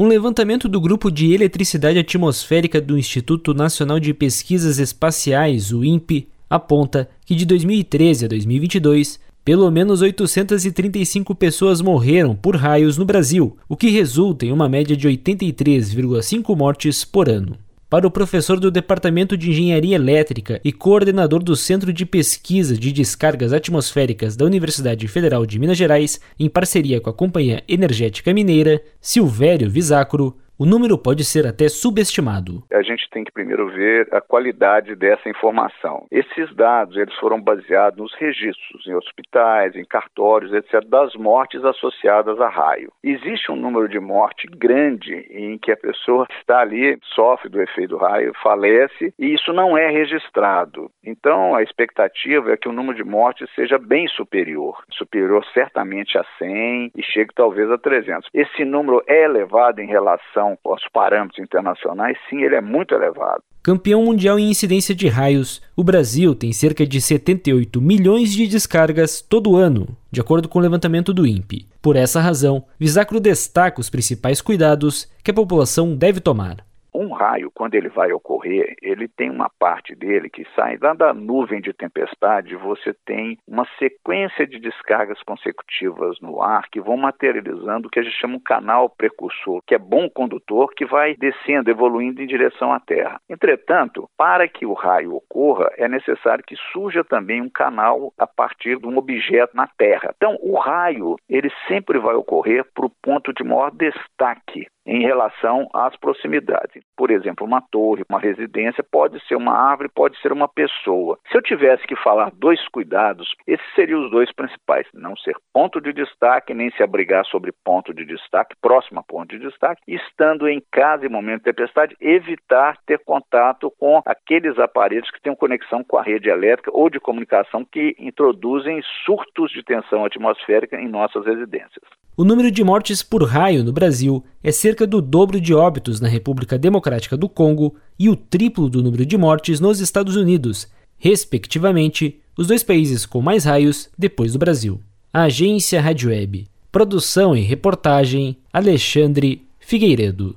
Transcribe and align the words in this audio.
Um 0.00 0.06
levantamento 0.06 0.66
do 0.66 0.80
Grupo 0.80 1.10
de 1.10 1.34
Eletricidade 1.34 1.98
Atmosférica 1.98 2.80
do 2.80 2.96
Instituto 2.96 3.52
Nacional 3.52 4.00
de 4.00 4.14
Pesquisas 4.14 4.78
Espaciais, 4.78 5.74
o 5.74 5.84
INPE, 5.84 6.26
aponta 6.48 7.06
que 7.26 7.34
de 7.34 7.44
2013 7.44 8.24
a 8.24 8.28
2022, 8.28 9.20
pelo 9.44 9.70
menos 9.70 10.00
835 10.00 11.34
pessoas 11.34 11.82
morreram 11.82 12.34
por 12.34 12.56
raios 12.56 12.96
no 12.96 13.04
Brasil, 13.04 13.58
o 13.68 13.76
que 13.76 13.90
resulta 13.90 14.46
em 14.46 14.52
uma 14.52 14.70
média 14.70 14.96
de 14.96 15.06
83,5 15.06 16.56
mortes 16.56 17.04
por 17.04 17.28
ano. 17.28 17.58
Para 17.90 18.06
o 18.06 18.10
professor 18.10 18.60
do 18.60 18.70
Departamento 18.70 19.36
de 19.36 19.50
Engenharia 19.50 19.96
Elétrica 19.96 20.60
e 20.62 20.70
coordenador 20.70 21.42
do 21.42 21.56
Centro 21.56 21.92
de 21.92 22.06
Pesquisa 22.06 22.76
de 22.76 22.92
Descargas 22.92 23.52
Atmosféricas 23.52 24.36
da 24.36 24.44
Universidade 24.44 25.08
Federal 25.08 25.44
de 25.44 25.58
Minas 25.58 25.76
Gerais, 25.76 26.20
em 26.38 26.48
parceria 26.48 27.00
com 27.00 27.10
a 27.10 27.12
Companhia 27.12 27.64
Energética 27.66 28.32
Mineira, 28.32 28.80
Silvério 29.00 29.68
Visacro, 29.68 30.36
o 30.60 30.66
número 30.66 30.98
pode 30.98 31.24
ser 31.24 31.46
até 31.46 31.70
subestimado. 31.70 32.62
A 32.70 32.82
gente 32.82 33.08
tem 33.08 33.24
que 33.24 33.32
primeiro 33.32 33.70
ver 33.70 34.06
a 34.12 34.20
qualidade 34.20 34.94
dessa 34.94 35.26
informação. 35.26 36.06
Esses 36.10 36.54
dados 36.54 36.98
eles 36.98 37.14
foram 37.14 37.40
baseados 37.40 37.98
nos 37.98 38.14
registros 38.16 38.86
em 38.86 38.94
hospitais, 38.94 39.74
em 39.74 39.86
cartórios, 39.86 40.52
etc., 40.52 40.84
das 40.86 41.14
mortes 41.14 41.64
associadas 41.64 42.38
a 42.38 42.48
raio. 42.50 42.92
Existe 43.02 43.50
um 43.50 43.56
número 43.56 43.88
de 43.88 43.98
morte 43.98 44.46
grande 44.46 45.26
em 45.30 45.56
que 45.56 45.72
a 45.72 45.76
pessoa 45.78 46.26
está 46.38 46.60
ali, 46.60 46.98
sofre 47.14 47.48
do 47.48 47.62
efeito 47.62 47.96
do 47.96 47.96
raio, 47.96 48.34
falece 48.42 49.14
e 49.18 49.32
isso 49.32 49.54
não 49.54 49.78
é 49.78 49.88
registrado. 49.88 50.90
Então 51.02 51.54
a 51.54 51.62
expectativa 51.62 52.52
é 52.52 52.58
que 52.58 52.68
o 52.68 52.72
número 52.72 52.98
de 52.98 53.04
mortes 53.04 53.48
seja 53.54 53.78
bem 53.78 54.06
superior, 54.08 54.84
superior 54.90 55.42
certamente 55.54 56.18
a 56.18 56.24
100 56.38 56.92
e 56.94 57.02
chegue 57.02 57.32
talvez 57.34 57.70
a 57.70 57.78
300. 57.78 58.28
Esse 58.34 58.62
número 58.62 59.02
é 59.06 59.24
elevado 59.24 59.80
em 59.80 59.86
relação 59.86 60.49
relação 60.50 60.72
aos 60.72 60.82
parâmetros 60.92 61.38
internacionais, 61.38 62.16
sim, 62.28 62.42
ele 62.42 62.54
é 62.54 62.60
muito 62.60 62.94
elevado. 62.94 63.42
Campeão 63.62 64.04
mundial 64.04 64.38
em 64.38 64.48
incidência 64.48 64.94
de 64.94 65.06
raios, 65.06 65.60
o 65.76 65.84
Brasil 65.84 66.34
tem 66.34 66.52
cerca 66.52 66.86
de 66.86 67.00
78 67.00 67.80
milhões 67.80 68.32
de 68.32 68.46
descargas 68.46 69.20
todo 69.20 69.56
ano, 69.56 69.88
de 70.10 70.20
acordo 70.20 70.48
com 70.48 70.58
o 70.58 70.62
levantamento 70.62 71.12
do 71.12 71.26
INPE. 71.26 71.68
Por 71.82 71.94
essa 71.94 72.20
razão, 72.20 72.64
Visacro 72.78 73.20
destaca 73.20 73.80
os 73.80 73.90
principais 73.90 74.40
cuidados 74.40 75.10
que 75.22 75.30
a 75.30 75.34
população 75.34 75.94
deve 75.94 76.20
tomar. 76.20 76.64
Um 76.94 77.09
raio, 77.20 77.50
quando 77.54 77.74
ele 77.74 77.90
vai 77.90 78.12
ocorrer, 78.12 78.74
ele 78.80 79.06
tem 79.06 79.28
uma 79.28 79.50
parte 79.58 79.94
dele 79.94 80.30
que 80.30 80.46
sai 80.56 80.78
lá 80.80 80.94
da 80.94 81.12
nuvem 81.12 81.60
de 81.60 81.72
tempestade, 81.74 82.56
você 82.56 82.94
tem 83.04 83.36
uma 83.46 83.66
sequência 83.78 84.46
de 84.46 84.58
descargas 84.58 85.22
consecutivas 85.22 86.18
no 86.20 86.42
ar 86.42 86.68
que 86.70 86.80
vão 86.80 86.96
materializando 86.96 87.88
o 87.88 87.90
que 87.90 88.00
a 88.00 88.02
gente 88.02 88.18
chama 88.18 88.36
um 88.36 88.40
canal 88.40 88.88
precursor, 88.88 89.60
que 89.66 89.74
é 89.74 89.78
bom 89.78 90.08
condutor, 90.08 90.72
que 90.74 90.86
vai 90.86 91.14
descendo, 91.14 91.70
evoluindo 91.70 92.22
em 92.22 92.26
direção 92.26 92.72
à 92.72 92.80
Terra. 92.80 93.20
Entretanto, 93.28 94.08
para 94.16 94.48
que 94.48 94.64
o 94.64 94.72
raio 94.72 95.14
ocorra, 95.14 95.70
é 95.76 95.86
necessário 95.88 96.44
que 96.44 96.56
surja 96.72 97.04
também 97.04 97.42
um 97.42 97.50
canal 97.50 98.12
a 98.18 98.26
partir 98.26 98.78
de 98.78 98.86
um 98.86 98.96
objeto 98.96 99.54
na 99.54 99.66
Terra. 99.66 100.14
Então, 100.16 100.38
o 100.40 100.58
raio, 100.58 101.16
ele 101.28 101.50
sempre 101.68 101.98
vai 101.98 102.14
ocorrer 102.14 102.64
para 102.74 102.86
o 102.86 102.92
ponto 103.02 103.32
de 103.32 103.44
maior 103.44 103.70
destaque 103.70 104.66
em 104.86 105.02
relação 105.02 105.68
às 105.74 105.96
proximidades. 105.96 106.82
Por 106.96 107.09
exemplo, 107.10 107.46
uma 107.46 107.60
torre, 107.60 108.04
uma 108.08 108.20
residência, 108.20 108.84
pode 108.84 109.20
ser 109.26 109.36
uma 109.36 109.52
árvore, 109.52 109.88
pode 109.88 110.20
ser 110.20 110.32
uma 110.32 110.48
pessoa. 110.48 111.18
Se 111.30 111.36
eu 111.36 111.42
tivesse 111.42 111.86
que 111.86 111.96
falar 111.96 112.30
dois 112.34 112.60
cuidados, 112.68 113.28
esses 113.46 113.66
seriam 113.74 114.04
os 114.04 114.10
dois 114.10 114.32
principais: 114.32 114.86
não 114.94 115.16
ser 115.16 115.34
ponto 115.52 115.80
de 115.80 115.92
destaque, 115.92 116.54
nem 116.54 116.70
se 116.72 116.82
abrigar 116.82 117.24
sobre 117.26 117.52
ponto 117.64 117.92
de 117.92 118.04
destaque, 118.04 118.56
próximo 118.60 119.00
a 119.00 119.02
ponto 119.02 119.28
de 119.36 119.38
destaque, 119.38 119.82
estando 119.86 120.48
em 120.48 120.62
casa 120.70 121.06
em 121.06 121.08
momento 121.08 121.38
de 121.38 121.52
tempestade, 121.52 121.96
evitar 122.00 122.78
ter 122.86 122.98
contato 123.04 123.72
com 123.78 124.02
aqueles 124.04 124.58
aparelhos 124.58 125.10
que 125.10 125.20
têm 125.20 125.34
conexão 125.34 125.82
com 125.82 125.96
a 125.96 126.02
rede 126.02 126.28
elétrica 126.28 126.70
ou 126.72 126.90
de 126.90 127.00
comunicação 127.00 127.64
que 127.64 127.96
introduzem 127.98 128.80
surtos 129.04 129.50
de 129.50 129.62
tensão 129.62 130.04
atmosférica 130.04 130.80
em 130.80 130.88
nossas 130.88 131.24
residências. 131.24 131.84
O 132.16 132.24
número 132.24 132.50
de 132.50 132.62
mortes 132.62 133.02
por 133.02 133.22
raio 133.22 133.64
no 133.64 133.72
Brasil 133.72 134.22
é 134.44 134.52
cerca 134.52 134.86
do 134.86 135.00
dobro 135.00 135.40
de 135.40 135.54
óbitos 135.54 136.00
na 136.00 136.08
República 136.08 136.58
Democrática 137.00 137.16
do 137.16 137.28
Congo 137.28 137.74
e 137.98 138.08
o 138.08 138.16
triplo 138.16 138.68
do 138.68 138.82
número 138.82 139.06
de 139.06 139.16
mortes 139.16 139.60
nos 139.60 139.80
Estados 139.80 140.16
Unidos, 140.16 140.68
respectivamente, 140.98 142.20
os 142.36 142.46
dois 142.46 142.62
países 142.62 143.06
com 143.06 143.20
mais 143.20 143.44
raios 143.44 143.88
depois 143.96 144.32
do 144.32 144.38
Brasil. 144.38 144.80
A 145.12 145.22
Agência 145.22 145.80
Rádio 145.80 146.10
Web. 146.10 146.46
Produção 146.70 147.36
e 147.36 147.40
reportagem 147.40 148.36
Alexandre 148.52 149.42
Figueiredo. 149.58 150.36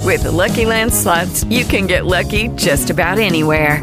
With 0.00 0.22
the 0.22 0.30
Lucky 0.30 0.64
Land 0.64 0.92
slots, 0.92 1.44
you 1.44 1.64
can 1.64 1.86
get 1.86 2.04
lucky 2.04 2.48
just 2.56 2.90
about 2.90 3.20
anywhere. 3.20 3.82